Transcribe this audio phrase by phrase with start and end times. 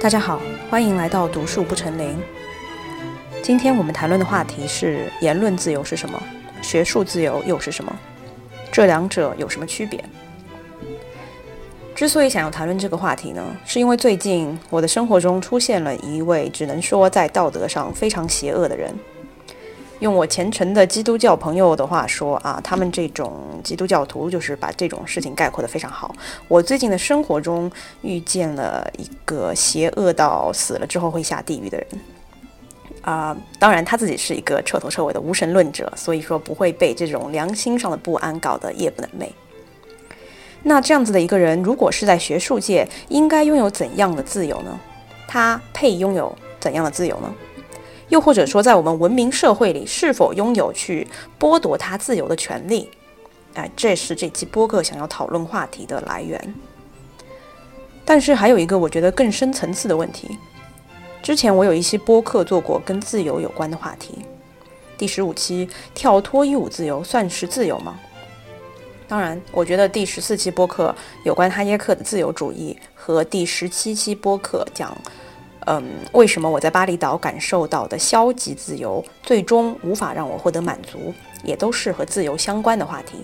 [0.00, 2.16] 大家好，欢迎来到读树不成林。
[3.42, 6.18] 今天我们谈论的话题是言论自由是什么，
[6.62, 7.94] 学术自由又是什么？
[8.72, 10.02] 这两者有什么区别？
[11.94, 18.94] 之所以想要谈论这个话题呢，是因为最近我的生活中出现了一位只能说在道德上非常邪恶的人。
[20.00, 23.32] 用我虔诚的基督教朋友的话说啊，他们这种
[23.62, 26.14] 基督教徒就是把这种事情概括得非常好。
[26.48, 27.70] 我最近的生活中
[28.02, 31.86] 遇见了一个邪恶到死了之后会下地狱的人
[33.02, 39.30] 啊，当然他自己是一个彻头彻尾的无神论者，所以说不会被这种良心上的不安搞得夜不能寐。
[40.62, 44.78] 那这样子的一个人，如果是在学术界，应该拥有怎样的自由呢？
[45.26, 47.34] 他配拥有怎样的自由呢？
[48.10, 52.90] 又或者说，在我们文明社会里，是否拥有去剥夺他自由的权利？
[53.54, 56.54] 哎，这是这期播客想要讨论话题的来源。
[58.04, 60.36] 但是还有一个我觉得更深层次的问题。
[61.22, 64.18] 之前我有一期播客做过跟自由有关的话题，
[64.98, 67.98] 第十五期跳脱衣舞自由算是自由吗？
[69.06, 74.96] 当然，我觉得第十四期播客有关哈耶克的自由主义和第十七期播客讲。
[75.66, 81.12] 嗯，为什么我在巴厘岛感受到的消极自由，最终无法让我获得满足，
[81.44, 83.18] 也都是和自由相关的话题。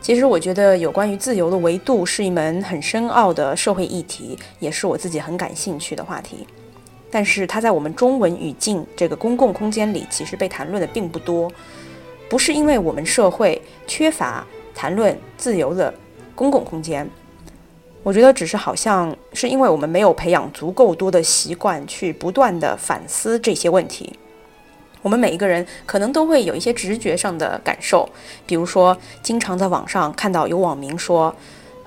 [0.00, 6.46] 其实，我觉得有关于自由的维度是一门很深奥的社会议题，也是我自己很感兴趣的话题。
[7.10, 11.50] 但是，它在我们中文语境这个公共空间里，其实被谈论的并不多。
[12.28, 15.92] 不是因为我们社会缺乏谈论自由的
[16.34, 17.08] 公共空间。
[18.06, 24.16] 我觉得只是好像是因为我们没有培养足够多的习惯去不断的反思这些问题。
[25.02, 28.08] 我们每一个人可能都会有一些直觉上的感受，
[28.46, 31.34] 比如说经常在网上看到有网民说，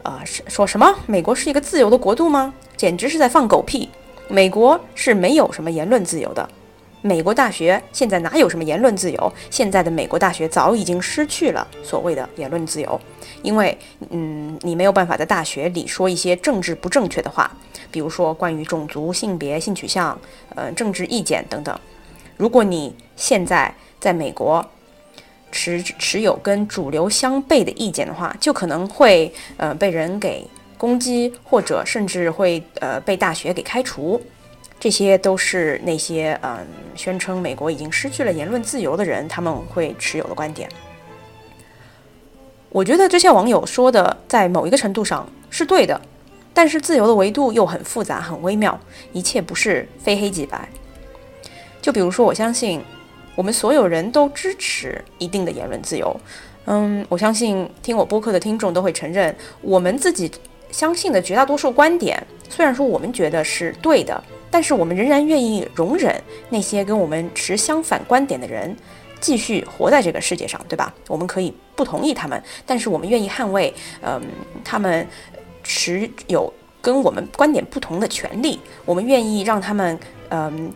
[0.04, 2.54] 呃，说什么美国是一个自由的国度吗？
[2.76, 3.88] 简直是在放狗屁！
[4.28, 6.50] 美国是没有什么言论自由的。
[7.02, 9.34] 美国大学现在哪有什么言论自由？
[9.50, 13.00] 现在的美国大学早已经失去了所谓的言论自由，
[13.42, 13.78] 因为，
[14.10, 17.52] 嗯，你没有办法在大学里说一些政治不正确的话，
[17.92, 20.20] 比如说关于种族、性别、性取向、
[20.56, 21.78] 呃，政治意见等等。
[22.38, 24.66] 如果你现在在美国
[25.52, 30.46] 持持有跟主流相悖的意见的话，就可能会呃被人给
[30.78, 34.22] 攻击，或者甚至会呃被大学给开除。
[34.80, 40.70] 这些都是那些嗯宣称美国已经失去了言论自由的人他们会持有的观点。
[42.70, 46.00] 我觉得这些网友说的在某一个程度上是对的，
[46.54, 48.80] 但是自由的维度又很复杂很微妙，
[49.12, 50.70] 一切不是非黑即白。
[51.82, 52.82] 就比如说，我相信
[53.36, 56.16] 我们所有人都支持一定的言论自由。
[56.66, 60.32] 嗯，我相信听我播客的听众都会承认，我们自己
[60.70, 64.24] 相信的绝大多数观点，虽然说我们觉得是对的。
[64.52, 66.20] 但是我们仍然愿意容忍
[66.50, 68.76] 那些跟我们持相反观点的人
[69.20, 70.94] 继续活在这个世界上，对吧？
[71.08, 74.22] 我们可以不同意他们，但是我们愿意捍卫，嗯，
[74.64, 75.08] 他们
[75.64, 78.60] 持有跟我们观点不同的权利。
[78.86, 80.00] 我们愿意让他们，
[80.30, 80.72] 嗯，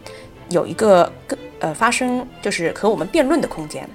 [0.50, 3.88] 有一个跟呃发生就是和我们辩论的空间。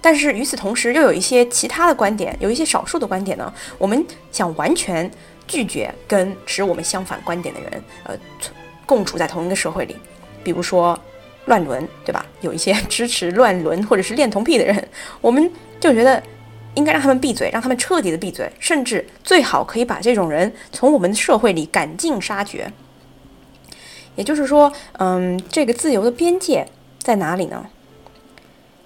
[0.00, 5.10] 但是与此同时，又有一些其他的观点，有一些少数的观点呢，我们想完全
[5.46, 8.16] 拒绝跟持我们相反观点的人，呃。
[8.86, 9.94] 共处在同一个社会里，
[10.42, 10.98] 比如说
[11.50, 12.24] 乱伦，对吧？
[12.42, 14.88] 有一些支持乱伦或者是恋童癖的人，
[15.20, 15.50] 我们
[15.80, 16.22] 就觉得
[16.76, 22.72] 应该让他们闭嘴，让他们彻底的闭嘴，甚至最好可以把这种人从我们的社会里赶尽杀绝。
[24.14, 26.66] 也就是说，嗯，这个自由的边界
[27.02, 27.66] 在哪里呢？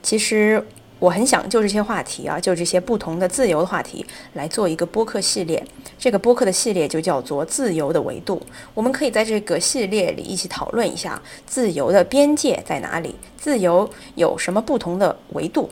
[0.02, 0.66] 其实。
[1.04, 5.62] 我很想就这些话题啊，就这些不同的自由的话题来做一个播客系列。
[5.98, 8.40] 这个播客的系列就叫做“自由的维度”。
[8.72, 15.68] 我们可以在这个系列里一起讨论一下自由的边界在哪里，自由有什么不同的维度。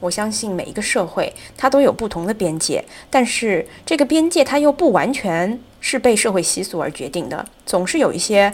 [0.00, 8.52] 我相信每一个社会它都有不同的边界，但是这个边界它又不完全是被社会习俗而决定的，总是有一些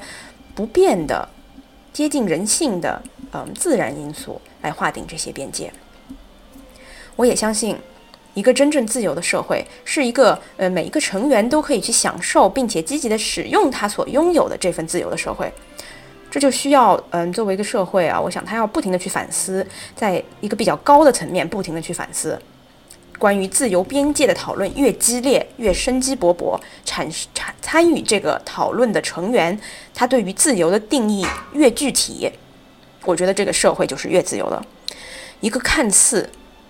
[0.54, 1.28] 不变的、
[1.92, 3.02] 接近人性的
[3.32, 5.72] 嗯自然因素来划定这些边界。
[7.16, 7.76] 我也相信，
[8.34, 15.52] 一个真正自由的社会是一个呃每一个成员都可以去享受并且积极的使用他所拥有的这份自由的社会。
[16.30, 19.64] 这就需要嗯作为一个社会啊，我想他要不停的去反思，
[19.94, 22.36] 在一个比较高的层面不停的去反思，
[23.20, 29.56] 关于自由边界的讨论越激烈越生机勃勃，产产参与这个讨论的成员，
[29.94, 32.28] 他对于自由的定义越具体，
[33.04, 34.60] 我觉得这个社会就是越自由的。
[35.38, 36.28] 一个看似。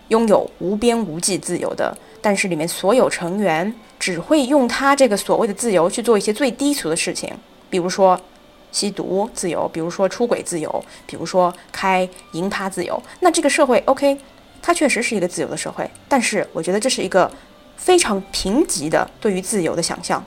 [0.09, 7.33] 拥有无边无际自由的但是里面所有成员只会用他这个所谓的自由去做一些最低俗的事情，
[7.71, 8.21] 比如说
[8.73, 13.01] 吸毒自由，比如说出轨自由，比如说开银趴自由。
[13.21, 14.19] 那这个社会，OK，
[14.61, 17.31] 它确实是一个自由的社会，但是我觉得这是一个
[17.77, 20.25] 非常贫瘠的对于自由的想象。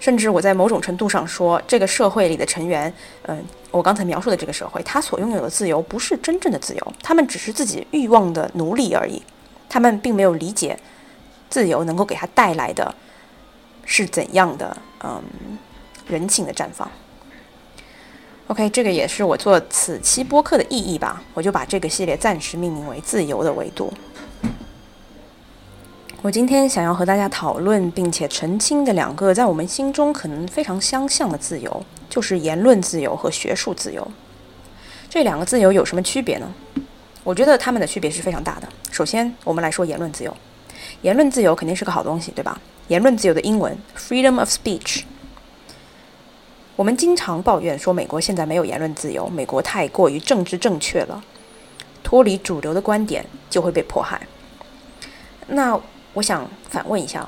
[0.00, 2.92] 甚至我在某种程度上说，这个社会里的成员，
[3.22, 9.22] 嗯，我刚才描述的这个社会，他所拥有的自由不是真正的自由，他们只是自己欲望的奴隶而已。
[9.68, 10.78] 他们并没有理解
[11.50, 12.94] 自由能够给他带来的
[13.84, 15.22] 是怎样的，嗯，
[16.06, 16.90] 人性的绽放。
[18.46, 23.92] OK，这个也是我做此期播客的意义吧，我就把这个系列暂时命名为“自由的维度”。
[26.28, 34.06] 我今天想要和大家讨论并且澄清的两个在我们心中可能非常相像的自由，就是言论自由和学术自由。
[35.08, 36.52] 这两个自由有什么区别呢？
[37.24, 38.68] 我觉得它们的区别是非常大的。
[38.90, 40.36] 首先，我们来说言论自由。
[41.00, 42.60] 言论自由肯定是个好东西，对吧？
[42.88, 45.04] 言论自由的英文 freedom of speech。
[46.76, 51.24] 我们经常抱怨说美国现在没有言论自由，美国太过于政治正确了，
[52.02, 54.20] 脱离主流的观点就会被迫害。
[55.46, 55.80] 那
[56.18, 57.24] 我想反问一下，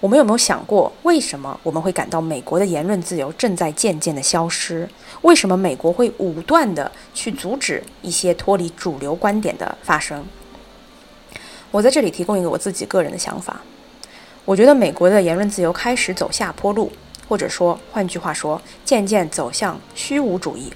[0.00, 4.88] 我们有没有想过，为什么我们会感到美国的言论自由正在渐渐的消失？
[5.20, 10.24] 为什么美国会武断的去阻止一些脱离主流观点的发生？
[11.70, 13.60] 我在这里提供一个我自己个人的想法，
[14.46, 16.90] 我觉得美国的言论自由开始走下坡路，
[17.28, 20.72] 或者说，换句话说，渐渐走向虚无主义。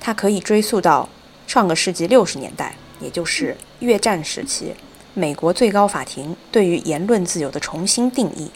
[0.00, 1.08] 它可以追溯到
[1.46, 4.74] 上个世纪六十年代，也就是越战时期。
[5.14, 8.50] 美国最高法庭对于言论自由的重新定义，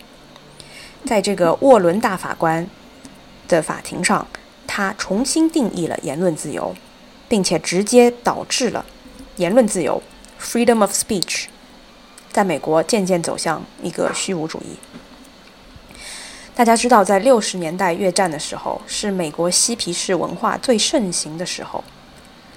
[1.05, 2.69] 在这个沃伦大法官
[3.49, 4.27] 的法庭上，
[4.67, 6.75] 他重新定义了言论自由，
[7.29, 8.87] 并且直接导致了
[9.37, 10.03] 言论自由
[10.41, 11.47] （freedom of speech）
[12.33, 14.77] 在美国渐渐走向一个虚无主义。
[16.55, 21.83] 大家知道，在六十年代越战的时候，是美国嬉皮士文化最盛行的时候。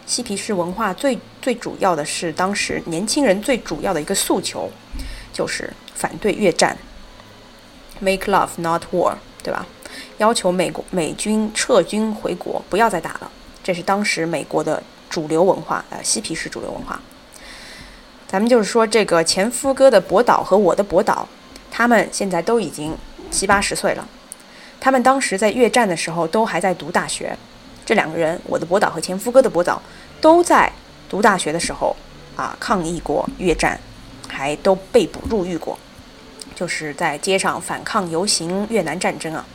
[0.08, 4.72] 嬉皮士文化最最主要的是，当时年轻人最主要的一个诉求，
[5.34, 6.76] 就是反对越战
[8.00, 9.68] ，make love not war，对吧？
[10.18, 13.30] 要求美国美军撤军回国，不要再打了。
[13.62, 17.00] 这是当时美国的主流文化，呃，嬉皮士主流文化。
[18.28, 21.28] 咱们就是说，这个前夫哥的博导和我的博导，
[21.70, 22.96] 他们现在都已经
[23.30, 24.08] 七八十岁了，
[24.80, 27.38] 他们当时在越战的时候都还在读大学。
[27.88, 29.82] 这两个人，我的博导和前夫哥的博导，
[30.20, 30.70] 都在
[31.08, 31.96] 读大学的时候
[32.36, 33.80] 啊抗议过越战，
[34.28, 35.80] 还都被捕入狱过，
[36.54, 39.46] 就是在街上反抗游行越南战争啊。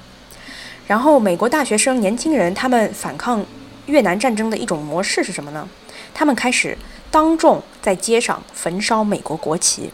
[0.87, 3.44] 然后美国大学生年轻人他们反抗
[3.84, 5.69] 越南战争的一种模式是什么呢？
[6.14, 6.79] 他们开始
[7.11, 9.90] 当众在街上焚烧美国国旗，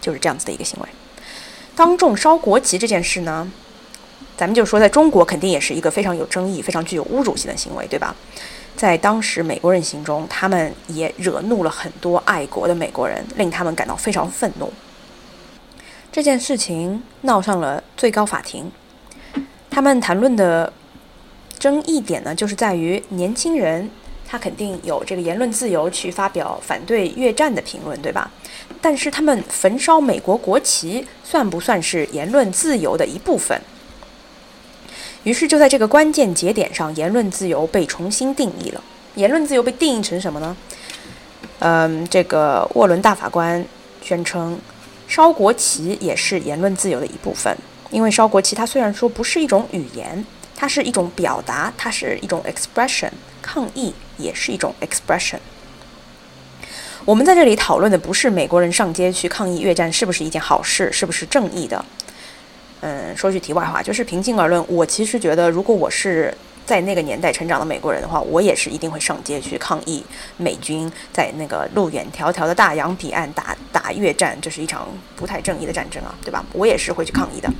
[0.00, 0.88] 就是这样子的一个行为。
[1.76, 3.48] 当众烧国旗这件事呢？
[4.36, 8.14] 咱们就说，在中国肯定也是一个非常有争议、非常具有侮辱性的行为，对吧？
[8.76, 14.72] 在当时美国人心中，他们也惹怒了很多爱国的美国人，令他们感到非常愤怒。
[16.10, 18.70] 这件事情闹上了最高法庭，
[19.70, 20.72] 他们谈论的
[21.58, 23.88] 争议点呢，就是在于年轻人
[24.26, 28.28] 他肯定有这个言论自由去发表反对越战的评论，对吧？
[28.80, 33.60] 但是他们焚烧美国国旗，算不算是言论自由的一部分？
[35.24, 38.82] 于是就在这个关键节点上，言论自由被重新定义了。
[39.16, 40.56] 言论自由被定义成什么呢？
[41.60, 43.64] 嗯，这个沃伦大法官
[44.02, 44.58] 宣称，
[45.08, 47.56] 烧国旗也是言论自由的一部分。
[47.90, 50.24] 因为烧国旗，它虽然说不是一种语言，
[50.56, 55.38] 它是一种表达，它是一种 expression，抗议也是一种 expression。
[57.04, 61.82] 我们在这里讨论的不是美国人上街去抗议越战是不是一件好事，是不是正义的。
[62.86, 66.36] 嗯，说句题外话，就是平心而论，我其实觉得，如果我是
[66.66, 70.04] 在那个年代成长的美国人的话，我也是一定会上街去抗议
[70.36, 74.86] 美军在那个路远迢迢的大洋彼岸打打越战，这是一场
[75.16, 76.44] 不太正义的战争啊，对吧？
[76.52, 77.50] 我也是会去抗议的。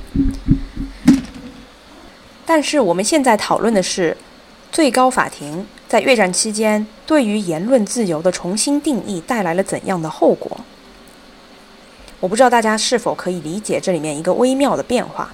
[2.45, 4.15] 但是我们现在讨论的是，
[4.71, 10.55] 最高法庭在越战期间对于言论自由的重新定义带来了怎样的后果？
[12.21, 15.33] 我不知道大家是否可以理解这里面一个微妙的变化，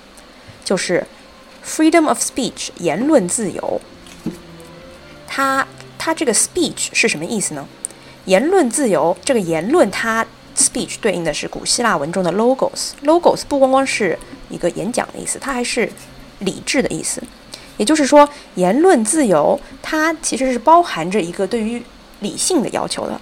[0.65, 1.05] 就是
[1.65, 3.79] freedom of speech 言论自由。
[5.27, 5.65] 它
[5.97, 7.65] 它这个 speech 是什么意思呢？
[8.25, 10.25] 言论自由这个言论它
[10.57, 14.17] speech 对应的是古希腊文中的 logos，logos 不光光是
[14.50, 15.89] 一个演讲的意思，它还是
[16.39, 17.23] 理智的意思。
[17.77, 21.81] 也就是说，言论自由它其实是包含着一个对于
[22.19, 23.21] 理性的要求的。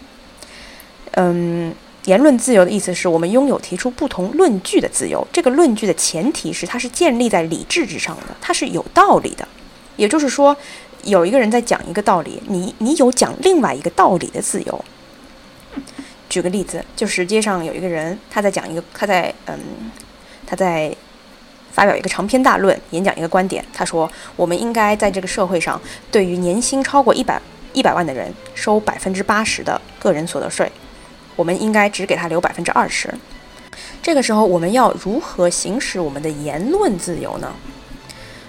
[1.11, 1.75] 嗯。
[2.09, 5.25] 言论自由的意思是我们拥有提出不同论据的自由。
[5.31, 9.47] 这个论据的前提是它是建立在理智之上的，它是有道理的。
[9.95, 10.57] 也就是说，
[11.03, 14.85] 有一个人在讲一个道理，你你有讲另外一个道理的自由。
[16.27, 19.59] 举个例子，就是街上有一个人他在讲一个，他在嗯，
[20.47, 20.91] 他在
[21.71, 23.63] 发表一个长篇大论，演讲一个观点。
[23.71, 27.39] 他说，我们应该在这个社会上，对于年薪超过一百
[27.73, 30.71] 一百万的人收百分之八十的个人所得税，
[31.39, 33.09] 我们应该只给他留百分之二十。
[34.03, 37.53] 这个时候，我们要如何行使我们的言论自由呢？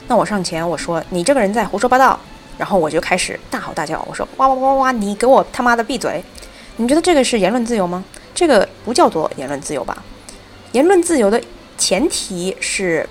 [0.08, 2.18] 那我上前我说，你这个人在胡说八道，
[2.58, 6.20] 然后我就开始大吼大叫，我说哇哇哇哇，你给我他妈的闭嘴！
[6.78, 8.02] 你觉得这个是言论自由吗？
[8.34, 10.02] 这个不叫做言论自由吧？
[10.72, 11.40] 言论自由的
[11.78, 13.08] 前提是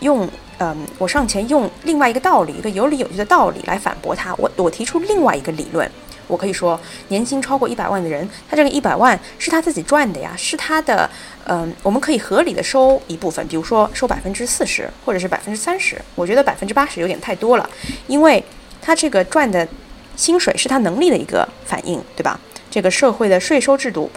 [0.00, 0.28] 用，
[0.58, 4.34] 嗯，我上前用另外一个道理，一个有理有据的道理来反驳他。
[4.34, 5.90] 我我提出另外一个理论，
[6.26, 6.78] 我可以说，
[7.08, 11.08] 年薪超过一百万的人，他这个一百万是他自己赚的呀，是他的，
[11.46, 16.00] 嗯，我们可以合理的收一部分，比如说收百分之四十，或者是百分之三十。
[16.14, 17.68] 我觉得百分之八十有点太多了，
[18.06, 18.42] 因为
[18.80, 19.66] 他这个赚的
[20.16, 22.38] 薪水是他能力的一个反应，对吧？
[22.70, 24.10] 这个社会的税收制度，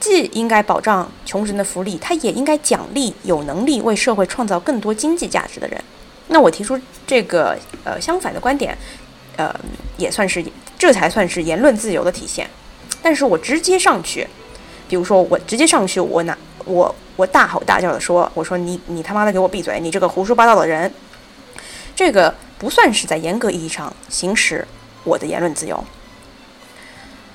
[0.00, 5.82] 既应该保障穷人的福利，他也应该奖励有能力为社会创造更多经济价值的人。
[6.28, 6.76] 那我提出
[7.06, 8.76] 这个呃相反的观点，
[9.36, 9.54] 呃，
[9.96, 10.44] 也算是
[10.78, 12.48] 这才算是言论自由的体现。
[13.02, 14.26] 但是我直接上去，
[14.88, 20.92] 比如说我直接上去，我拿我我大吼大叫的说，我说你你他妈的给我闭嘴，你这个胡说八道的人，
[21.94, 24.66] 这个不算是在严格意义上行使
[25.04, 25.84] 我的言论自由。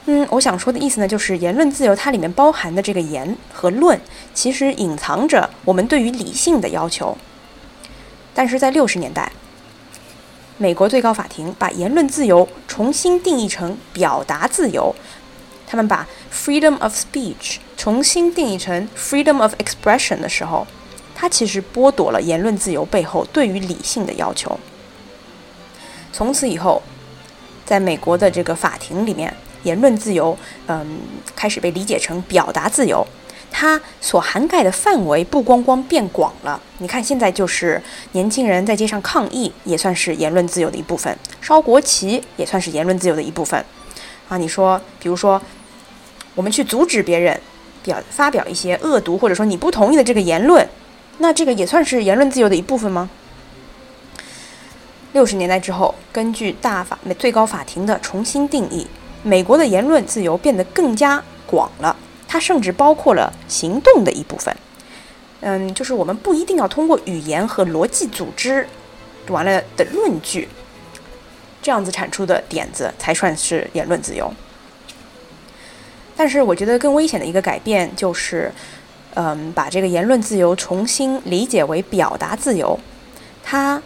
[0.06, 4.02] 嗯，我想说的意思呢，就是言论自由它里面包含的这个言和论，
[4.34, 7.16] 其实隐藏着我们对于理性的要求。
[8.34, 9.32] 但是在六十年代，
[10.58, 14.96] 美国最高法庭把言论自由重新定义成表达自由，
[15.66, 20.68] 他们把 freedom of speech 重新定义成 freedom of expression 的时候，
[21.16, 24.60] 它其实剥夺了言论自由背后对于理性的要求。
[26.14, 26.82] 从此以后，
[27.66, 29.34] 在美国的这个法庭里面。
[29.64, 30.98] 言论自由，嗯，
[31.36, 33.06] 开始被理解成表达自由，
[33.62, 36.60] 它所涵盖的范围不光光变广了。
[36.80, 37.80] 你看，现在就是
[38.14, 43.64] 年轻人在街上抗议，也算是言论自由的一部分；烧国旗也算是言论自由的一部分。
[44.28, 45.40] 啊，你说，比如说，
[46.34, 47.40] 我们去阻止别人
[47.84, 50.68] 表发表一些恶毒或者说你不同意的这个言论，
[51.20, 53.12] 那这个也算是言论自由的一部分吗？
[55.14, 58.88] 六十年代之后，根据大法最高法庭的重新定义。
[59.22, 61.96] 美国的言论自由变得更加广了，
[62.32, 64.56] 它甚至包括了行动的一部分。
[65.42, 68.66] 嗯，就是我们不一定要通过语言和逻辑组织
[69.28, 70.48] 完了的论据，
[71.62, 74.34] 这样子产出的点子才算是言论自由。
[76.16, 78.50] 但是，我觉得更危险的一个改变就是，
[79.16, 82.80] 嗯，把这个言论自由重新理解为表达自由。
[83.44, 83.84] 它，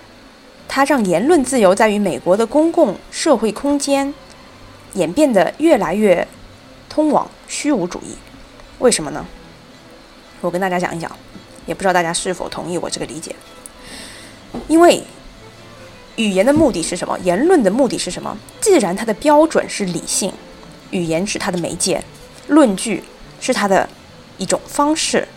[0.67, 4.13] 它让言论自由在于美国的公共社会空间。
[4.93, 6.25] 演变得越来越
[6.87, 8.15] 通往虚无主义，
[8.79, 9.25] 为什么呢？
[10.41, 11.11] 我跟大家讲一讲，
[11.65, 13.35] 也不知道大家是否同意我这个理解。
[14.67, 15.03] 因为
[16.17, 17.17] 语言的目的是什么？
[17.19, 18.37] 言论的目的是什么？
[18.61, 20.31] 既然它的标准是理性，
[20.91, 22.03] 语言是它的媒介，
[22.47, 23.03] 论据
[23.39, 23.87] 是它的
[24.37, 25.27] 一种方式，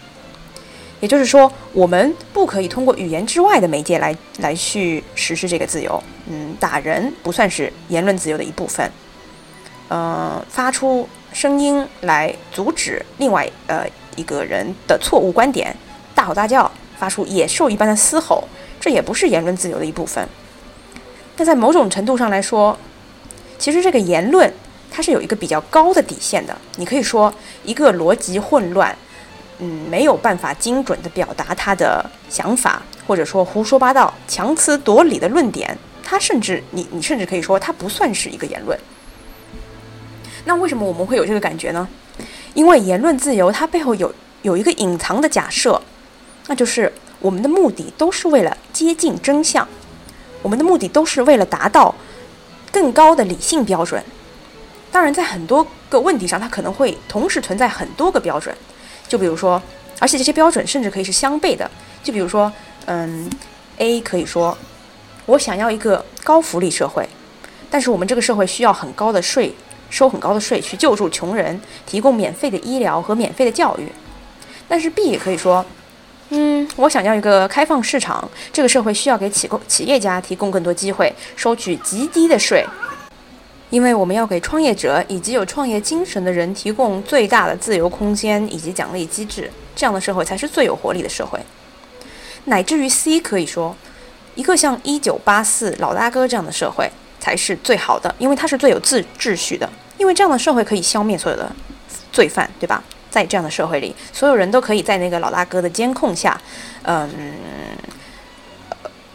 [1.00, 6.02] 也就是说，我们不可以通过语言之外的媒介来来去实施这个自由。
[6.26, 8.90] 嗯，打人不算是言论自由的一部分。
[9.88, 15.74] 呃，发出声音来阻止另外呃一个人的错误观点，
[16.14, 18.48] 大吼大叫，发出野兽一般的嘶吼，
[18.80, 20.26] 这也不是言论自由的一部分。
[21.36, 22.76] 那在某种程度上来说，
[23.58, 24.52] 其实这个言论
[24.90, 26.56] 它是有一个比较高的底线的。
[26.76, 27.32] 你可以说
[27.64, 28.96] 一个逻辑混乱，
[29.58, 38.76] 嗯，没有办法精准的表达他的想法，或者说胡说八道、强词夺理的论点，它甚至你你甚至可以说它不算是一个言论。
[40.48, 41.86] 那为什么我们会有这个感觉呢？
[42.54, 45.78] 因为言论自由它背后有有一个隐藏的假设，
[46.46, 46.90] 那就是
[47.20, 49.68] 我们的目的都是为了接近真相，
[50.40, 51.94] 我们的目的都是为了达到
[52.72, 54.02] 更高的理性标准。
[54.90, 58.56] 当然，在很多个问题上，它可能会同时存在很多个标准。
[59.06, 59.60] 就比如说，
[59.98, 61.70] 而且这些标准甚至可以是相悖的。
[62.02, 62.50] 就比如说，
[62.86, 63.28] 嗯
[63.76, 64.56] ，A 可以说
[65.26, 67.06] 我想要一个高福利社会，
[67.68, 69.54] 但是我们这个社会需要很高的税。
[69.90, 73.90] 收很高的税去救助穷人，提供免费的医疗和免费的教育。
[74.68, 75.64] 但是 B 也可以说，
[76.30, 82.64] 嗯，我想要一个开放市场，这个社会需要给企工企业家提供更多机会，收取极低的税。
[83.70, 91.38] 因为我们要给创业者以及有创业精神的人提供最大的自由空间以及奖励机制，这样的社会才是最有活力的社会。
[92.44, 93.76] 乃至于 C 可以说，
[94.34, 96.90] 一个像一九八四老大哥这样的社会
[97.28, 99.68] 才是最好的，因为它是最有秩秩序的。
[99.98, 101.50] 因为这样的社会可以消灭所有的
[102.10, 102.82] 罪犯，对吧？
[103.10, 106.40] 在这样的社会里，所有人都可以在那个老大哥的监控下，
[106.84, 107.10] 嗯，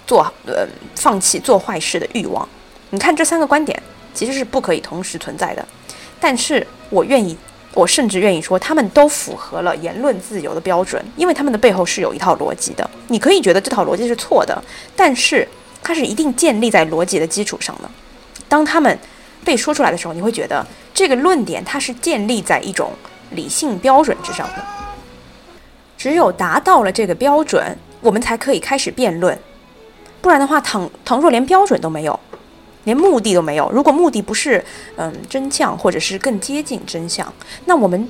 [0.06, 2.48] 做呃放弃做坏事的欲望。
[2.92, 3.82] 你看这三个观点。
[4.16, 5.68] 其实是不可以同时存在的，
[6.20, 7.36] 但是我愿意，
[7.74, 12.88] 我甚至愿意说，他们都符合了言论自由的标准，因为他们的背后是有一套逻辑的。
[13.08, 14.64] 你可以觉得这套逻辑是错的，
[14.96, 15.48] 但是
[15.82, 17.90] 它是一定建立在逻辑的基础上的。
[18.54, 19.00] 当他们
[19.44, 22.92] 被说出来的时候，你会觉得这个论点它是建立在一种
[23.32, 24.64] 理性标准之上的。
[25.98, 29.36] 只有达到了这个标准，我们才可以开始辩论，
[30.22, 32.20] 不然的话，倘倘若连标准都没有。
[32.84, 33.68] 连目的都没有。
[33.72, 34.64] 如果目的不是
[34.98, 37.34] 嗯真相，或者是更接近真相，
[37.66, 38.08] 那我们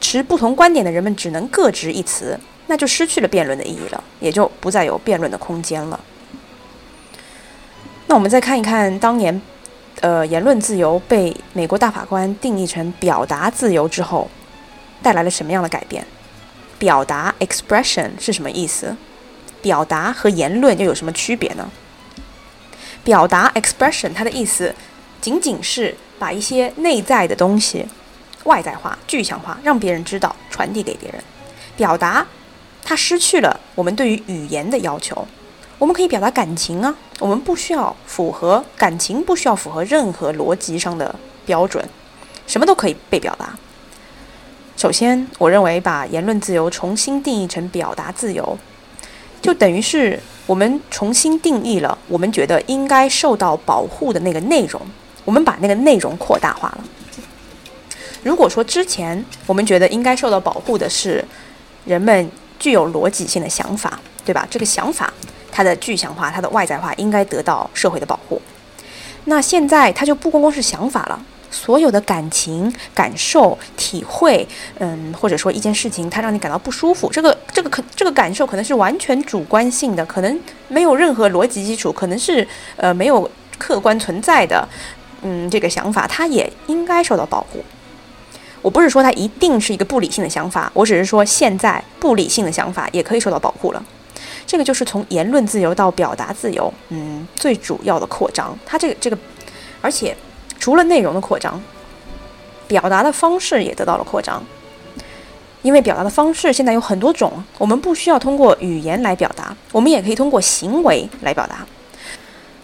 [0.00, 5.98] 持不同观点的人们只能各执一词，那就失去了辩论的意义了，也就不再有辩论的空间了。
[8.06, 9.40] 那我们再看一看当年，
[10.02, 14.28] 呃，言论自由被美国大法官定义成表达自由之后，
[15.00, 16.04] 带来了什么样的改变？
[16.76, 18.96] 表达 （expression） 是什么意思？
[19.62, 21.70] 表达和言论又有什么区别呢？
[23.04, 24.74] 表达 expression，它的意思
[25.20, 27.86] 仅仅是把一些内在的东西
[28.42, 31.22] 外在化、具象化，让别人知道，传递给别人。
[31.76, 32.26] 表达
[32.82, 35.24] 它失去了我们对于语言的要求，
[35.78, 41.14] 我们可以表达感情啊，我们不需要符合感情，不需要符合任何逻辑上的
[41.46, 41.88] 标准，
[42.48, 43.56] 什么都可以被表达。
[44.76, 48.58] 首先，我认为把言论自由重新定义成表达自由，
[49.40, 50.18] 就等于是。
[50.44, 54.82] 我们重新定义了我们觉得应该受到保护的那个内容，
[55.24, 56.84] 我们把那个内容扩大化了。
[58.24, 61.24] 如果说之前我们觉得应该受到保护的是
[61.84, 64.44] 人们具有逻辑性的想法，对吧？
[64.50, 65.14] 这个想法
[65.52, 68.42] 它的具象化、它的外在化应该得到社会的保护，
[69.26, 71.22] 那现在它就不光光是想法了。
[71.54, 84.66] 所有的感情、感受、体会，嗯，或者说一件事情，它让你感到不舒服，这个、这个可、这个感受可能是完全主观性的，可能没有任何逻辑基础，可能是呃没有客观存在的，
[85.20, 87.62] 嗯，这个想法它也应该受到保护。
[88.62, 93.84] 我不是说它一定是一个不理性的想法，我只是说现在不理性的想法也可以受到保护了。
[94.46, 98.58] 这个就是从言论自由到表达自由，嗯，最主要的扩张。
[98.66, 99.18] 它这个这个，
[99.80, 100.16] 而且。
[100.60, 101.60] 除了内容的扩张，
[102.68, 104.40] 表达的方式也得到了扩张。
[105.62, 111.66] 因为表达的方式现在有很多种，我们不需要通过语言来表达，我们也可以通过行为来表达。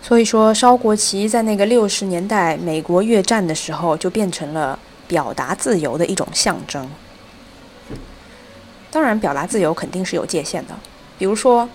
[0.01, 6.89] 所以说，烧国旗在那个六十年代美国越战的时候，就变成了表达自由的一种象征。
[8.93, 10.75] 当然，表达自由肯定是有界限的，
[11.19, 11.69] 比如说，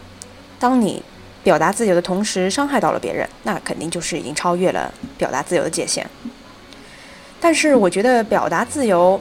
[0.58, 1.04] 当你。
[1.44, 6.10] 表达自由的同时伤害到了别人，那肯定就是已经超越了表达自由的界限。
[7.42, 9.20] 但是我觉得表达自由，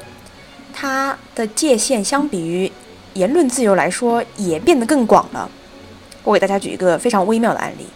[0.73, 2.71] 它的界限相比于
[3.15, 5.51] 言论自由来说也变得更广了。
[6.23, 7.89] 我给大家举一个非常微妙的案例，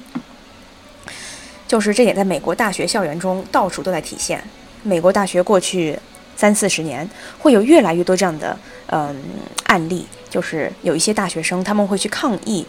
[1.68, 4.42] 就是这点在美国大学校园中到处都在体现。
[4.82, 5.96] 美国大学过去
[6.36, 7.08] 三四十年
[7.38, 8.58] 会有越来越多这样的
[8.88, 9.14] 嗯
[9.66, 12.66] 案例，就是有一些大学生他们会去抗议。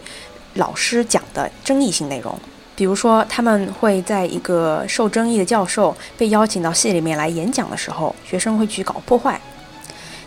[0.54, 2.36] 老师讲的争议性内容，
[2.74, 9.40] 比如说他们会在一个受争议的教授被邀请到系里面来演讲的时候，学生会去搞破坏。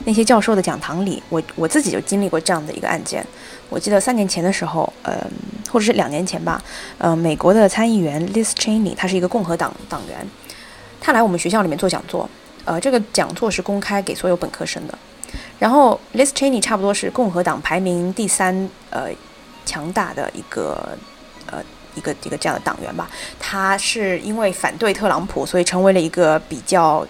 [0.06, 3.26] 那些教授的讲堂里， 我我自己就经历过这样的一个案件。
[3.70, 5.18] 我记得三年前的时候，呃，
[5.70, 6.62] 或者是两年前吧，
[6.98, 10.26] 呃，美国的参议员 Liz Cheney，他是一个共和党党员，
[11.02, 12.30] 他来我们学校里面做讲座，
[12.64, 14.98] 呃，这个讲座是公开给所有本科生的。
[15.62, 19.08] 然后 Liz Cheney 差不多是共和党排名第三，呃。
[19.64, 20.98] 强大的一个
[21.46, 21.64] 呃
[21.96, 23.08] 一个一个这样的党员吧，
[23.40, 27.06] 他是因为反对特朗普，所以成为了一个比较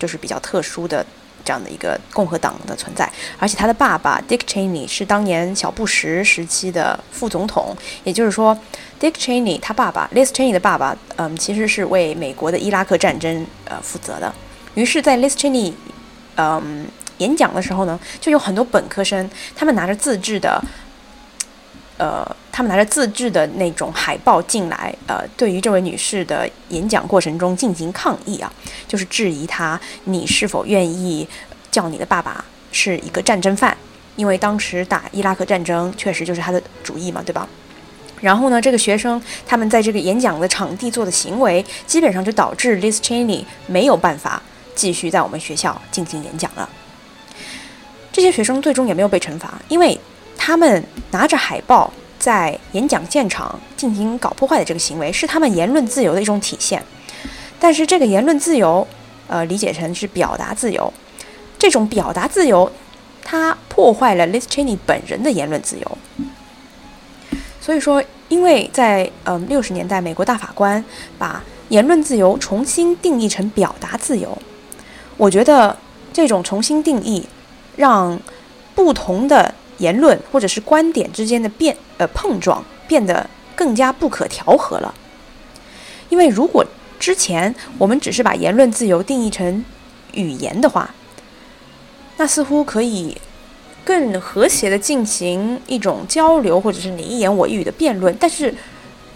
[0.00, 1.06] 就是比较特殊的
[1.44, 3.10] 这样的一个共和党的存在。
[3.38, 8.58] 而且他的爸爸 Dick Cheney 是当年小布什时期的副总统，也就是说
[9.00, 14.34] ，Dick Cheney 他爸爸 Liz Cheney 的爸爸，嗯，其实是为美国的伊拉克战争呃负责的。
[14.74, 15.72] 于是，在 Liz Cheney
[16.34, 16.86] 嗯
[17.22, 20.62] 演讲的时候呢，就有很多本科生，他们拿着自制的。
[21.98, 28.52] 呃，他们拿着自制的那种海报进来，呃，对于这位女士的演讲过程中进行抗议啊，
[28.88, 31.28] 就是质疑她，你是否愿意
[31.70, 33.76] 叫你的爸爸是一个战争犯？
[34.16, 37.46] 因为当时打伊拉克战争确实就是他的主意嘛，对吧？
[38.20, 44.42] 然后呢，这个学生他们在这个演讲的场地做的行为，基本上就导致 Liz Cheney 没有办法
[44.74, 46.68] 继续在我们学校进行演讲了。
[48.12, 49.98] 这些学生最终也没有被惩罚，因为
[50.36, 56.82] 他们拿着海报在演讲现场进行搞破坏的这个行为，是他们言论自由的一种体现。
[57.58, 58.86] 但是这个言论自由，
[59.28, 60.92] 呃，理解成是表达自由，
[61.58, 62.70] 这种表达自由，
[63.24, 65.98] 它破坏了 Liz Cheney 本人的言论自由。
[67.60, 70.84] 所以说，因为在嗯六十年代，美国大法官
[71.16, 74.36] 把言论自由重新定义成表达自由，
[75.16, 75.76] 我觉得
[76.12, 77.24] 这种重新定义
[77.76, 78.20] 让
[78.74, 84.94] 不同的言论或者是观点之间的变呃碰撞变得更加不可调和了。
[86.08, 86.64] 因为如果
[86.98, 89.64] 之前我们只是把言论自由定义成
[90.12, 90.94] 语言的话，
[92.16, 93.16] 那似乎可以。
[93.84, 98.16] 更和谐的进行一种交流，或者是你一言我一语的辩论。
[98.20, 98.54] 但是，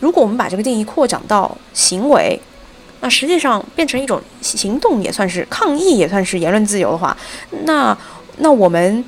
[0.01, 2.37] 如果我们把这个定义扩展到行为，
[3.01, 7.17] 那实际上变成一种行动，也算是抗议，也算是言论自由的话，
[7.63, 7.97] 那
[8.37, 9.05] 那我们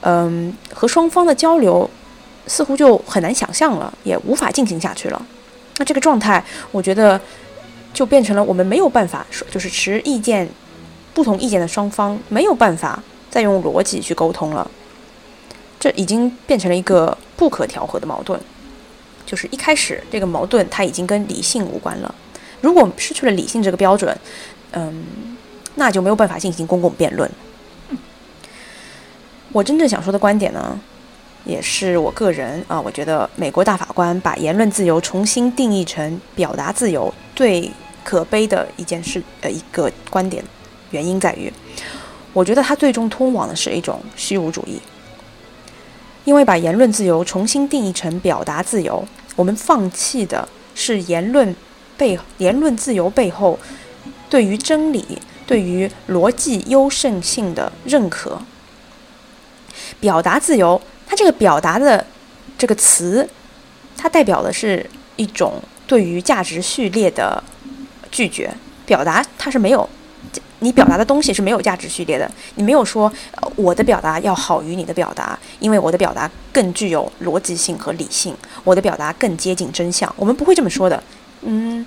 [0.00, 1.88] 嗯和双方的交流
[2.46, 5.26] 似乎就很难想象了，也无法进行下去了。
[5.78, 7.20] 那这个状态，我觉得
[7.92, 10.48] 就变成了我们没有办法说，就是持意见
[11.12, 14.70] 不同意见的双方没有办法再用逻辑去沟通了。
[15.80, 18.40] 这已经变成了一个不可调和的矛盾，
[19.26, 22.14] 就是一开始这个矛盾它已经跟理性无关了。
[22.60, 24.16] 如果失去了理性这个标准，
[24.72, 25.04] 嗯，
[25.74, 27.30] 那就没有办法进行公共辩论。
[29.54, 30.76] 我真正想说的观点呢，
[31.44, 37.70] 也是我个人啊，我觉得美国大法官把言论自由重新定义成表达自由最
[38.02, 40.42] 可悲的一件事，呃，一个观点
[40.90, 41.52] 原因在于，
[42.32, 44.80] 我觉得它最终通往的是一种虚无主义。
[46.24, 51.54] 因为把言论自由重新定义成表达自由，我们放弃的是言论
[51.96, 53.56] 背言论自由背后
[54.28, 58.42] 对于真理、对于逻辑优胜性的认可。
[60.00, 62.04] 表达自由，它这个表达的
[62.56, 63.28] 这个词，
[63.96, 67.42] 它代表的是一种对于价值序列的
[68.10, 68.52] 拒绝。
[68.86, 69.88] 表达它是没有。
[70.60, 73.12] 你表达的东西是没有价值序列的，你没有说
[73.54, 80.10] 我的表达要好于你的表达，因为我的表达更具有逻辑性和理性，我的表达更接近真相。
[80.16, 81.02] 我们不会这么说的，
[81.42, 81.84] 嗯，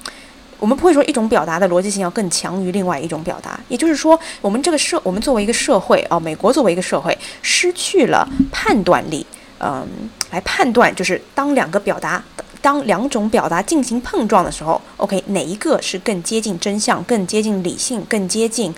[0.60, 3.60] 我们不会说一种表达的逻辑性要更强于另外一种表达。
[3.67, 9.26] 也就是说，我们这个社，我们作为一个社会啊，美国作为一个社会，失去了判断力，
[9.60, 9.88] 嗯，
[10.32, 12.24] 来判断就是当两个表达。
[12.60, 18.74] 当两种表达进行碰撞的时候，OK，哪一个是更接近真相、更接近理性、更接近，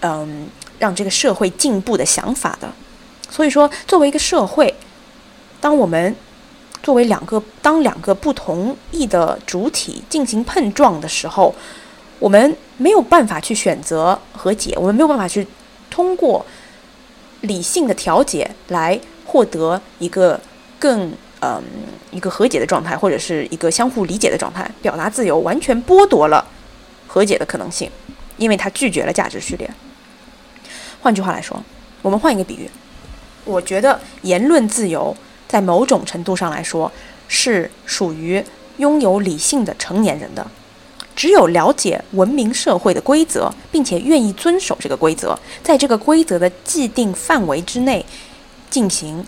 [0.00, 0.46] 嗯，
[0.78, 2.70] 让这个社会进步的想法的？
[3.30, 4.72] 所以说，作为一个社会，
[5.58, 6.14] 当我们
[6.82, 11.54] 作为两个当两个不同意的主体进行碰撞的时候，
[12.18, 15.46] 我们没有办法去选择和解，我们没有办法去
[15.90, 16.44] 通过
[17.42, 20.40] 理性的调解来获得一个
[20.78, 21.12] 更。
[21.40, 21.62] 嗯，
[22.10, 26.44] 一个和解的状态，或者是一个相互理解的状态，表达自由完全剥夺了
[27.06, 27.88] 和解的可能性，
[28.38, 29.70] 因为他拒绝了价值序列。
[31.00, 31.62] 换句话来说，
[32.02, 32.68] 我们换一个比喻，
[33.44, 35.16] 我觉得言论自由
[35.48, 36.92] 在某种程度上来说
[37.26, 38.44] 是属于
[38.76, 40.46] 拥有理性的成年人的，
[41.16, 48.04] 只有了解文明社会的规则，并且愿意遵守这个规则，在这个规则的既定范围之内
[48.70, 49.26] 进行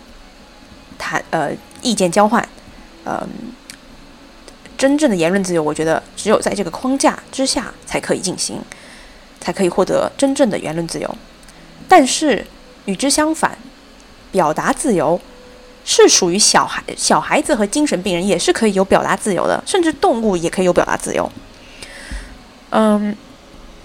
[0.97, 1.51] 谈呃。
[1.83, 2.47] 意见交换，
[3.05, 3.27] 嗯，
[4.77, 8.61] 真正的言论自由，我觉得只有在这个框架之下才可以进行，
[9.39, 11.17] 才可以获得真正的言论自由。
[11.87, 12.45] 但是
[12.85, 13.57] 与之相反，
[14.31, 15.19] 表达自由
[15.83, 21.29] 是属于小孩、小孩子和精神病人也是可以有表达自由的，甚至动物也可以有表达自由。
[22.69, 23.15] 嗯，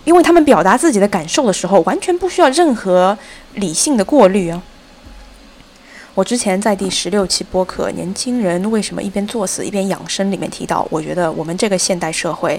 [0.04, 3.16] 因为他们表达自己的感受的时候，完全不需要任何
[3.54, 4.62] 理性的过滤啊。
[6.14, 12.58] 我之前在第十六期播客《年轻人为什么一边作死一边养生》里面提到，我觉得我们这个现代社会，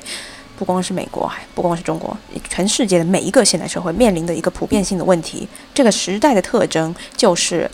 [0.58, 2.16] 不光是美国，不光是中国，
[2.50, 7.68] 全世界的每一个现代社会面临的一个普遍性的问题，这个时代的特征就是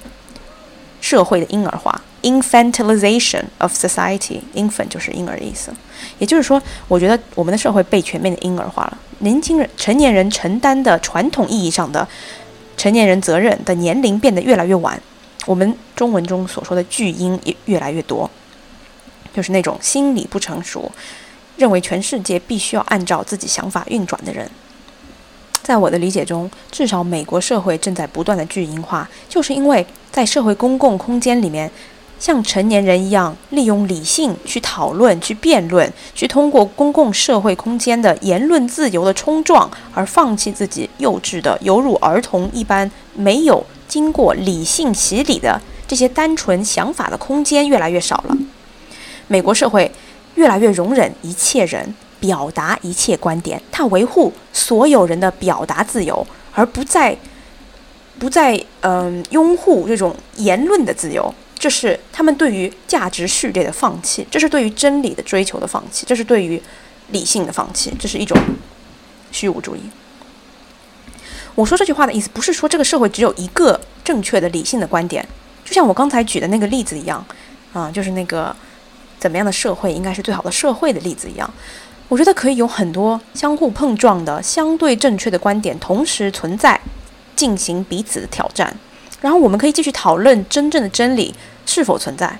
[1.03, 4.39] 社会的婴儿化 （infantilization of society）。
[4.55, 5.73] infant 就是婴儿的意思，
[6.17, 8.97] 也就是说，我觉得我们的社会被全面的婴儿化了。
[9.19, 12.07] 年轻人、成年人承担的传统意义上的
[12.77, 14.97] 成年人责任的年龄变得越来越晚。
[15.45, 18.29] 我们中文中所说的巨婴也越来越多，
[19.35, 20.89] 就是那种心理不成熟，
[21.57, 24.49] 认为全世界必须要按照自己想法运转的人。
[25.63, 31.71] 在我的理解中，至少美国社会正在不断的巨婴化，就是因为在社会公共空间里面，
[32.19, 48.37] 像成年人一样，利用理性去讨论、去辩论、去通过公共社会空间的言论自由的冲撞，而放弃自己幼稚的、犹如儿童一般没有经过理性洗礼的这些单纯想法的空间越来越少了。
[49.27, 49.89] 美国社会
[50.35, 57.17] 越来越容忍一切人表达一切观点，他维护所有人的表达自由，而不再
[58.17, 61.35] 不再嗯拥护这种言论的自由。
[61.59, 66.61] 这是他们对于价值序列的放弃，这是对于真理的追求的放弃，这是对于
[67.09, 68.37] 理性的放弃，这是一种
[69.33, 69.81] 虚无主义。
[71.55, 75.27] 我说这句话的意思，不是说这个社会只有一个正确的理性的观点，
[75.65, 77.25] 就像我刚才举的那个例子一样，
[77.73, 78.55] 啊，就是那个
[79.19, 81.53] 怎么样的社会应该是最好的社会的例子一样。
[82.13, 86.79] 我觉得可以有很多相互碰撞的相对正确的观点同时存在，
[87.35, 88.71] 进行彼此的挑战，
[89.19, 91.33] 然后我们可以继续讨论真正的真理。
[91.65, 92.37] 是否存在，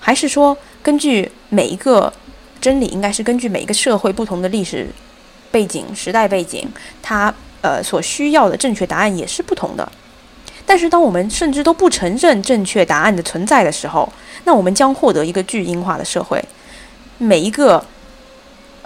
[0.00, 2.10] 还是说根据每一个
[2.62, 4.88] 真理，应该是根据每一个社会不同的历史
[5.50, 6.66] 背景、时代背景，
[7.02, 9.86] 它呃所需要的正确答案也是不同的。
[10.64, 14.10] 但是，当我们甚至都不承认正确答案的存在的时候，
[14.44, 16.42] 那我们将获得一个巨婴化的社会。
[17.18, 17.84] 每一个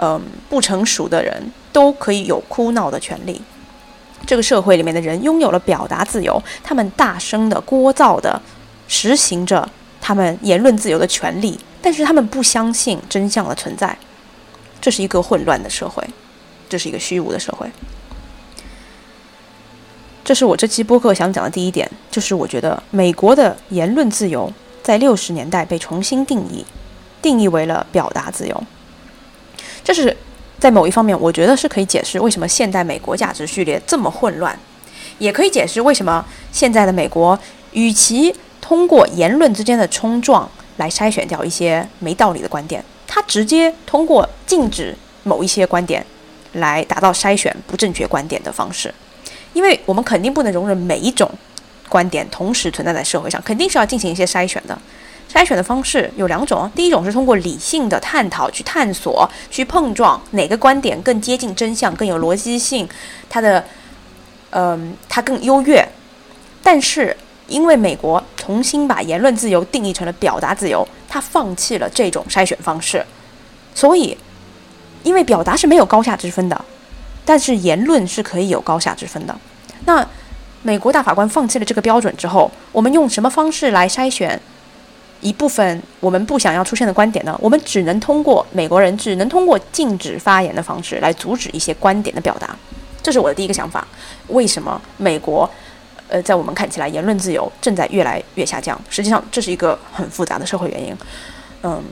[0.03, 3.41] 嗯不成熟的人都可以有哭闹的权利。
[4.27, 8.43] 这个社会里面的人拥有了表达自由，他们大声的、聒噪的。
[8.89, 9.67] 实行着
[10.03, 13.97] 他们言论自由的权利，但是他们不相信真相的存在。
[14.83, 16.07] 这是一个混乱的社会，
[16.69, 17.71] 这是一个虚无的社会。
[20.23, 26.67] 这是我这期播客想讲的第一点，就是我觉得美国的言论自由在六十年代被重新定义，
[27.23, 28.65] 定义为了表达自由。
[29.85, 30.17] 这是
[30.59, 34.57] 在某一方面，我觉得是可以解释为什么现代美国价值序列这么混乱，
[35.19, 37.39] 也可以解释为什么现在的美国
[37.73, 46.05] 与其通过言论之间的冲撞来筛选掉一些没道理的观点，它直接通过禁止某一些观点
[46.53, 48.95] 来达到筛选不正确观点的方式，
[49.53, 51.29] 因为我们肯定不能容忍每一种
[51.89, 54.79] 观点同时存在在社会上，肯定是要进行一些筛选的。
[55.33, 62.89] 筛选的方式有两种，第一种是通过理性的探讨去探索、去碰撞哪个观点更接近真相、更有逻辑性，
[63.31, 63.65] 它的，
[64.51, 65.87] 嗯，它更优越，
[66.63, 67.17] 但是。
[67.49, 73.05] 因为美国重新把言论自由定义成了表达自由，他放弃了这种筛选方式，
[73.75, 74.17] 所以，
[75.03, 76.65] 因为表达是没有高下之分的，
[77.27, 79.37] 但是言论是可以有高下之分的。
[79.85, 80.07] 那
[80.63, 84.41] 美国大法官放弃了这个标准之后，我们用什么方式来筛选
[85.23, 87.35] 一部分我们不想要出现的观点呢？
[87.41, 92.55] 我们只能通过美国人只能通过禁止发言的方式来阻止一些观点的表达。
[93.03, 93.87] 这是我的第一个想法。
[94.29, 95.49] 为什么美国？
[96.09, 98.79] 呃，在我们看起来，言论自由正在越来越下降。
[98.91, 100.95] 实际上，这是一个很复杂的社会原因。
[101.63, 101.83] 嗯，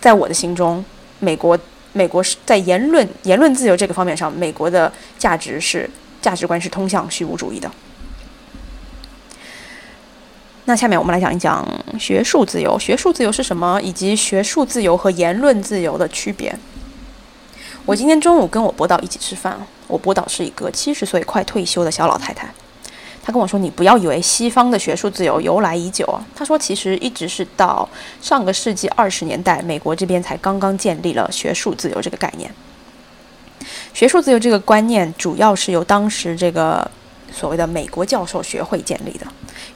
[0.00, 0.84] 在我的心中，
[1.18, 1.58] 美国
[1.92, 5.90] 美国是在言论言论自由这个方面上，美国的价值是
[6.22, 7.68] 价值观是通向虚无主义的。
[10.68, 11.64] 那下面我们来讲一讲
[11.98, 12.76] 学术自由。
[12.76, 13.80] 学术自由是什么？
[13.80, 16.52] 以及学术自由和言论自由的区别。
[17.84, 22.52] 我今天中午跟我博导一起吃饭，我博导是一个七十岁快退休的小老太太。
[23.22, 27.88] 她跟我说：“你不要以为西方的学术自由由来已久啊。”她说：“其实一直是到
[28.20, 32.50] 上个世纪二十年代，美国这边才刚刚建立了学术自由这个概念。
[33.94, 36.90] 学术自由这个观念主要是由当时这个
[37.32, 39.26] 所谓的美国教授学会建立的。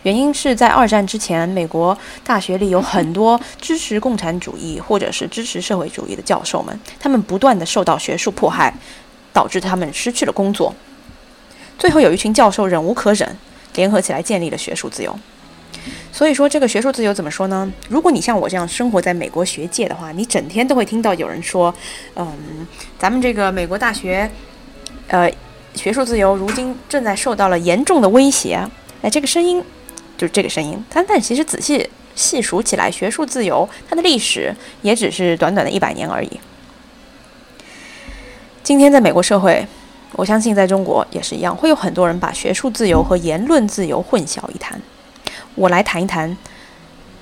[0.03, 8.73] 原因是在二战之前，美国大学里有很多支持共产主义或者是支持社会主义的教授们，他们不断的受到学术迫害，
[9.33, 10.75] 导致他们失去了工作。”
[11.79, 13.37] 最后有一群教授忍无可忍，
[13.75, 15.19] 联合起来建立了学术自由。
[16.13, 17.71] 所以说，这个学术自由怎么说呢？
[17.89, 21.75] 如果你像我这样生活在美国学界的话，你整天都会听到有人说
[22.17, 22.67] ：“嗯，
[22.99, 24.31] 咱们这个美国大学，
[25.07, 25.33] 呃，
[25.75, 28.61] 学术自由如今正在受到了严重的威胁。”
[29.01, 29.63] 哎，这个声音
[30.21, 30.85] 就是这个声音。
[30.91, 36.41] 但但其实仔细细数起来，学术自由它的历史也只是短短的一百年而已。
[38.63, 39.67] 今天在美国社会。
[40.15, 44.79] 我相信在中国也是一样，会有很多人把学术自由和言论自由混淆一谈。
[45.55, 46.37] 我来谈一谈，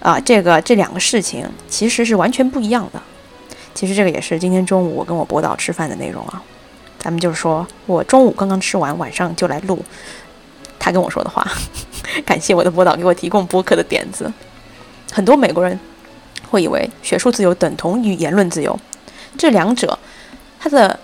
[0.00, 3.00] 啊，这个这两个事情其实是完全不一样的。
[3.74, 6.42] 其实这个也是今天中午我跟我博导吃饭的内容啊。
[6.98, 9.84] 咱们就是说我中午刚刚吃完，晚上就来录
[10.78, 11.46] 他跟我说的话。
[12.26, 14.32] 感谢我的博导给我提供播客的点子。
[15.12, 15.78] 很多美国人
[16.50, 18.78] 会以为学术自由等同于言论自由，
[19.36, 19.98] 这两者
[20.58, 20.98] 它的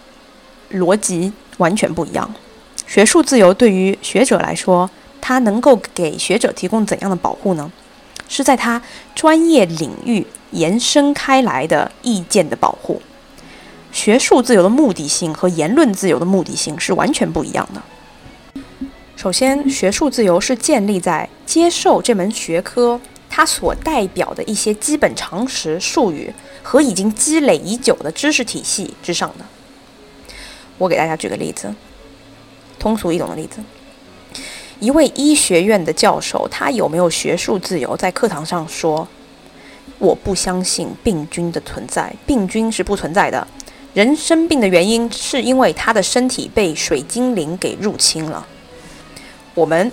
[0.73, 1.33] 逻辑。
[1.59, 2.35] 完全不一样。
[2.85, 7.71] 学术自由对于学者来说，它能够给学者提供怎样的保护呢？
[8.29, 8.83] 是在他
[9.15, 13.01] 专业领域延伸开来的意见的保护。
[13.93, 17.81] 学术自由的目的性和言论自由的目的性是完全不一样的。
[19.25, 26.31] 首先，学术自由是建立在接受这门学科它所代表的一些基本常识、术语
[26.63, 29.45] 和已经积累已久的知识体系之上的。
[30.77, 31.75] 我给大家举个例子，
[32.79, 33.63] 通俗易懂的例子：
[34.79, 37.97] 一位医学院的教授，他有没有学术自由？
[37.97, 39.09] 在课堂上说
[39.97, 43.49] ：“我不相信病菌的存在，病菌是不存在的。
[43.95, 48.47] 人生病的原因是因为他的身体被水精灵给入侵了。”
[49.55, 49.91] 我们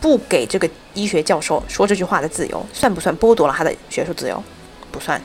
[0.00, 4.42] 不给这个医学教授说这句话的自由，算不算剥夺了他的学术自由？
[4.90, 5.20] 不算。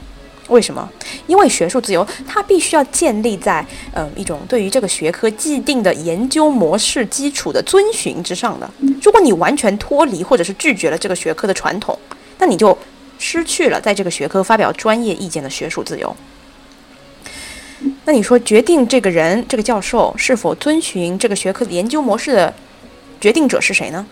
[0.49, 0.87] 为什么？
[1.25, 8.69] 因为学术自由它必须要建立在嗯一种对于这个学科既定的研究模式基础的遵循之上的。
[9.01, 11.97] 如果你完全脱离或者是拒绝了这个学科的传统，
[12.39, 12.77] 那你就
[13.17, 16.13] 失去了在这个学科发表专业意见的学术自由。
[18.03, 22.53] 那你说决定这个人这个教授是否遵循这个学科的研究模式的？
[23.23, 24.05] 决定者是谁呢？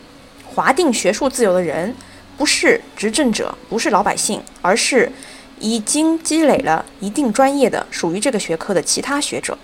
[0.45, 1.93] 划定学术自由的人，
[2.38, 5.12] 不是执政者，不是老百姓，而是
[5.60, 9.58] 已经积累了一定专业的、属于这个学科的其他学者。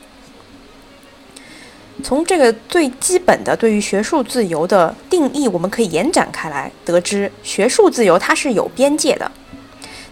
[2.03, 9.31] 从这个最基本的对于学术自由的定义，我们可以延展开来，得知学术自由它是有边界的。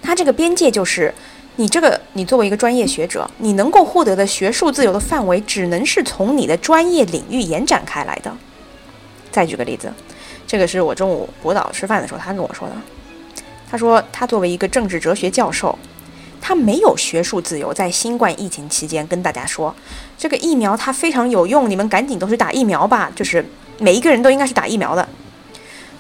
[0.02, 1.14] 它这个边界就是，
[1.58, 8.34] 你这个你作为一个专业学者，你能够获得的学术自由的范围，只能是从你的专业领域延展开来的。
[9.36, 9.92] 再举个例子，
[10.48, 12.76] 这个是我中午博导吃饭的时候他跟我说的。
[13.70, 15.78] 他说他作为一个政治哲学教授，
[16.40, 19.76] 他没有学术自由，在新冠疫情期间跟大家说
[20.18, 23.46] 这个疫苗它非常有用，你们赶紧都去打疫苗吧，就是
[23.78, 25.06] 每一个人都应该是打疫苗的。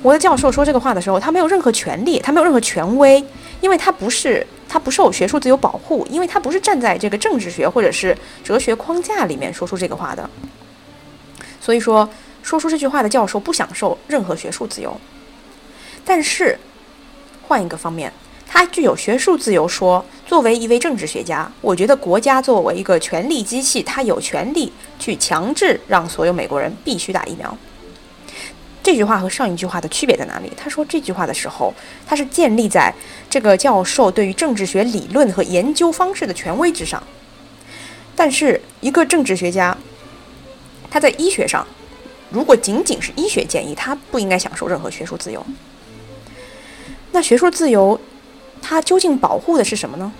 [0.01, 3.21] 我的教授说这个话的时候，他没有任何权利，他没有任何权威，
[3.59, 10.29] 因为他不是他不受学术自由保护，因为他不是站在这个政治学或者是哲学框架里面说出这个话的。
[11.59, 12.07] 所以说。
[12.45, 14.95] 说出这句话的教授不享受任何学术自由，
[16.05, 16.55] 但是
[17.41, 18.13] 换一个方面，
[18.47, 19.67] 他具有学术自由。
[19.67, 27.57] 说作为一位政治学家，我觉得国家作为一个权力机器，他有权利去强制让所有美国人必须打疫苗。
[28.83, 30.51] 这句话和上一句话的区别在哪里？
[30.55, 31.73] 他说这句话的时候，
[32.05, 32.93] 他是建立在
[33.27, 37.01] 这个教授对于政治学理论和研究方式的权威之上。
[38.15, 39.75] 但是一个政治学家，
[40.91, 41.65] 他在医学上。
[42.35, 45.41] 如果仅仅是医学建议，他不应该享受任何学术自由。
[47.13, 47.97] 那学术自由，
[48.61, 50.11] 它究竟保护的是什么呢？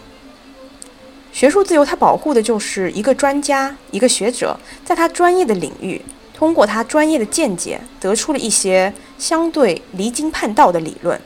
[1.33, 6.01] 学术自由它保护的就是一个专家、一个学者，在他专业的领域，
[6.33, 11.19] 通过他专业的见解，得出了一些相对离经叛道的理论。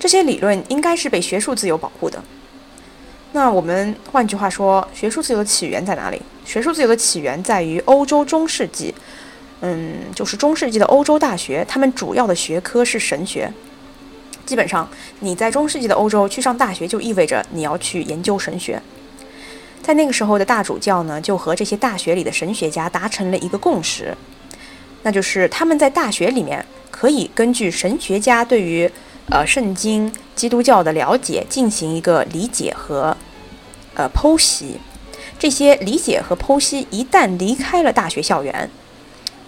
[0.00, 2.24] 这些理论应该是被学术自由保护的。
[3.32, 6.22] 那我们换句话说，学术自由的起源在哪里？
[6.46, 8.94] 学术自由的起源在于欧洲中世纪，
[9.66, 13.52] 嗯，就是中世纪的欧洲大学，他们主要的学科是神学。
[14.44, 18.80] 基本上，你在中世纪的欧洲去上大学，就意味着你要去研究神学。
[19.82, 24.16] 在那个时候的大主教呢，就和这些大学里的神学家达成了一个共识，
[25.02, 28.88] 那就是他们在大学里面可以根据神学家对于
[29.30, 33.16] 呃圣经、基督教的了解进行一个理解和。
[33.98, 34.78] 呃，剖析
[35.38, 38.70] 这些理解和剖析，一旦离开了大学校园，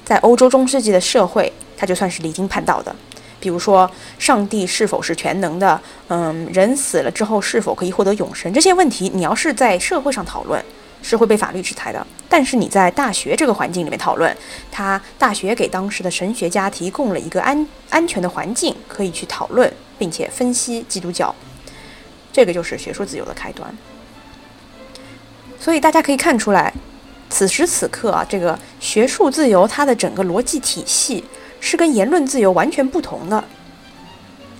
[0.09, 2.97] 在欧洲中世纪的社会，它就算是离经叛道的。
[3.39, 5.79] 比如说，上帝是否是全能的？
[6.07, 8.51] 嗯，人死了之后是否可以获得永生？
[8.51, 10.65] 这些问题，你要是在社会上讨论，
[11.03, 12.07] 是会被法律制裁的。
[12.27, 14.35] 但是你在大学这个环境里面讨论，
[14.73, 21.35] 他大学给当时的神学家提供了一个安安全的环境，可以去讨论并且分析基督教。
[22.33, 23.71] 这个就是学术自由的开端。
[25.61, 26.73] 所以大家可以看出来，
[27.31, 31.25] 此时此刻啊，这个学术自由它的整个逻辑体系
[31.61, 33.43] 是跟言论自由完全不同的。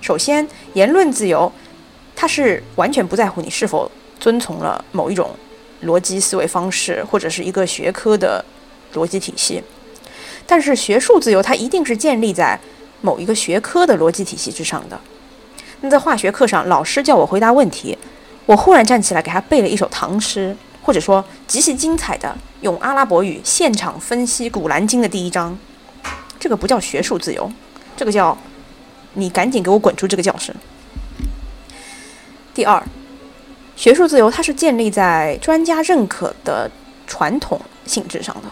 [0.01, 1.51] 首先，言论自由
[2.15, 5.31] 它是完全不在乎你是否遵从了某一种
[5.85, 8.45] 逻辑思维方式或者是一个学科的
[8.95, 9.63] 逻辑体系，
[10.47, 12.59] 但是学术自由它一定是建立在
[13.01, 15.01] 某一个学科的逻辑体系之上的。
[15.81, 17.97] 那在化学课上，老师叫我回答问题，
[18.47, 20.57] 我忽然站起来给他背了一首唐诗。
[20.89, 25.55] 或者说极其精彩的用阿拉伯语现场分析《古兰经》的第一章，
[26.41, 27.53] 这个不叫学术自由，
[27.95, 28.35] 这个叫
[29.13, 30.57] 你赶紧给我滚出这个教室。
[32.55, 32.83] 第二，
[33.77, 36.71] 学术自由它是建立在专家认可的
[37.07, 38.49] 传统性质上的。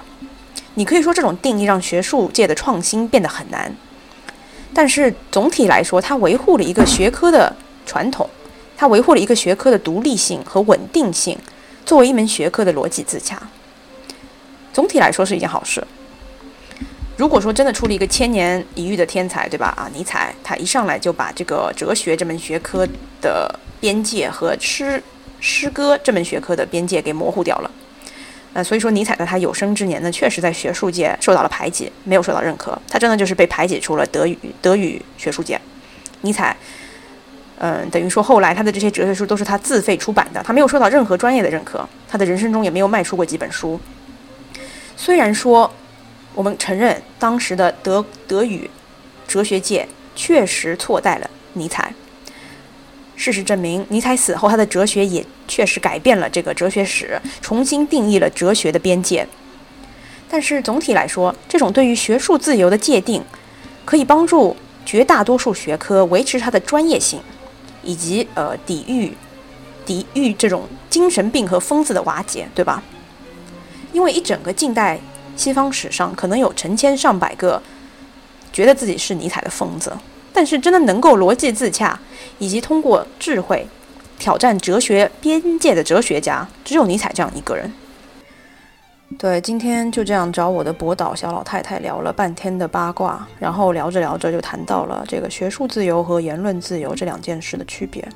[0.74, 3.74] 你可以说这种定义让学术界的创新变得很难，
[4.74, 7.57] 但是总体来说，它维护了一个学科的
[7.87, 8.28] 传统，
[8.76, 11.39] 它维护了一个学科的独立性和稳定性，
[11.87, 13.41] 作为一门学科的逻辑自洽。
[14.74, 15.82] 总体来说是一件好事。
[17.16, 19.68] 如果说真的出了一个千年一遇的天才，对吧？
[19.78, 22.87] 啊，尼采，他一上来就把这个哲学这门学科
[23.22, 25.03] 的边界和诗
[25.41, 27.70] 诗歌这门学科的边界给模糊掉了。
[28.53, 32.78] 呃，所以说尼采在他有生之年呢，确实在学术界受到了排挤，没有受到认可。
[32.91, 35.59] 他真的就是被排挤出了德语德语学术界。
[36.20, 36.55] 尼采，
[37.59, 43.81] 嗯，等于说后来他的这些哲学书都是他自费出版的，他没有受到任何专业的认可，他的人生中也没有卖出过几本书。
[44.97, 45.73] 虽然说。
[46.37, 48.71] 我们承认，当时的德德语
[49.27, 51.95] 哲学界确实错待了尼采。
[53.15, 59.27] 事实证明，尼采死后，他的哲学也确实改变了这个哲学史，重新定义了哲学的边界。
[60.29, 63.25] 但是总体来说，这种对于学术自由的界定，
[63.87, 64.55] 可以帮助
[64.85, 67.19] 绝大多数学科维持它的专业性，
[67.87, 69.16] 以及呃抵御
[69.87, 72.82] 抵御这种精神病和疯子的瓦解，对吧？
[73.95, 75.01] 因为一整个近代。
[75.39, 77.62] 西方史上可能有成千上百个
[78.55, 79.95] 觉得自己是尼采的疯子，
[80.32, 82.01] 但是真的能够逻辑自洽，
[82.39, 83.68] 以及通过智慧
[84.18, 87.70] 挑战哲学边界的哲学家，只有尼采这样一个人。
[89.19, 98.07] 对，今天就这样找我的博导小老太太聊了半天的八卦，然后聊着聊着就谈到了这个学术自由和言论自由这两件事的区别。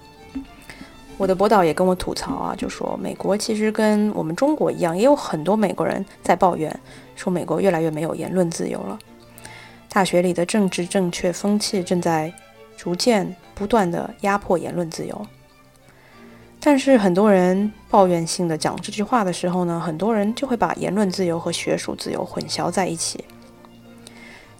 [1.16, 6.78] 我的博导也跟我吐槽啊，就说美国其实跟我们中国一样，也有很多美国人在抱怨，
[7.14, 8.98] 说美国越来越没有言论自由了。
[9.88, 12.32] 大学里的政治正确风气正在
[12.76, 15.26] 逐渐不断的压迫言论自由。
[16.60, 23.24] 但是很多人抱怨性的讲这句话的时候呢，很多人就会把言论自由和学术自由混淆在一起。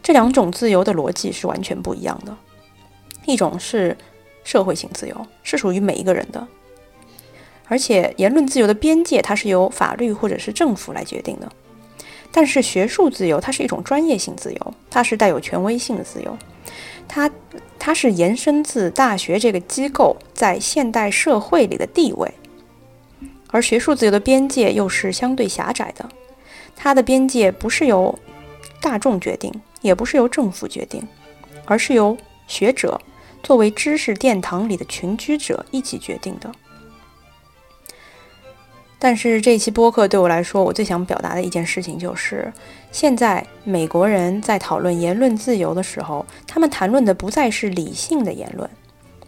[0.03, 2.37] 这两种自由的逻辑是完全不一样的，
[3.27, 3.97] 一种是。
[4.43, 6.49] 社会性自由是属于每一个人的，
[7.69, 11.53] 而且言论自由的边界它是由法律或者是政府来决定的。
[12.33, 16.37] 但是学术自由它是一种专业性自由，它是带有权威性的自由，
[17.09, 17.31] 它
[17.79, 22.33] 它是延伸自大学这个机构在现代社会里的地位。
[23.49, 26.09] 而学术自由的边界又是相对狭窄的，
[26.77, 28.19] 它的边界不是由
[28.81, 31.03] 大众决定，也不是由政府决定，
[31.65, 32.17] 而是由
[32.47, 33.01] 学者。
[33.43, 36.53] 作为知识殿堂里的群居者一起决定的。
[39.03, 42.53] 但是这一期播客对我来说，我最想表达的一件事情就是，
[42.93, 48.69] 现在美国人在讨论言论自由的时候，他们谈论的不再是理性的言论，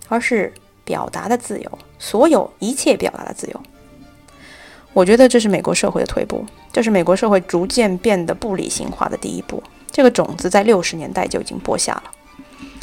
[0.08, 0.52] 而是
[0.84, 3.60] 表达的自由，所有一切表达的自由。
[4.92, 9.62] 我觉得这是美国社会的退步，这是美国社会逐渐变得不理性化的第一步。
[9.90, 12.04] 这个种子在六十年代就已经播下了。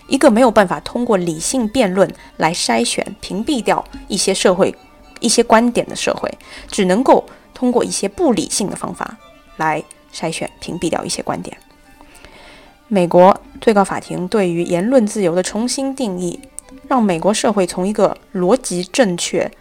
[0.08, 4.74] 一个没有办法通过理性辩论来筛选、屏蔽掉一些社会、
[5.20, 6.30] 一些观点的社会，
[6.68, 9.18] 只能够通过一些不理性的方法
[9.58, 11.58] 来筛选、屏蔽掉一些观点。
[12.88, 16.40] 美国最高法庭对于言论自由的重新定义，
[16.88, 19.52] 让美国社会从一个逻辑正确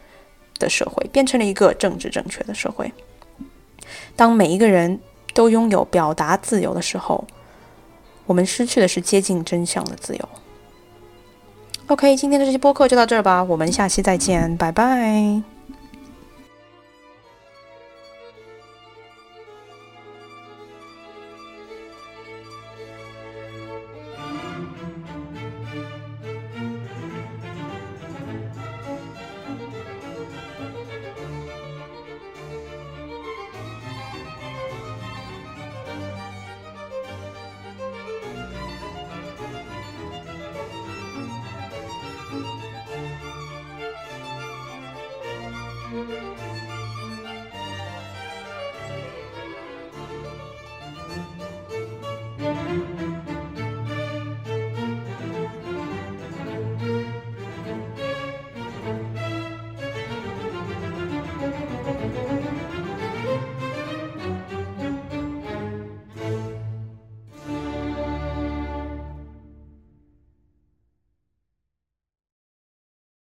[0.58, 2.92] 的社会变成了一个政治正确的社会。
[4.16, 4.98] 当每一个人
[5.34, 7.26] 都拥有表达自由的时候，
[8.24, 10.28] 我们失去的是接近真相的自由。
[11.88, 15.57] OK，今天的这期播客就到这儿吧，我们下期再见，拜拜。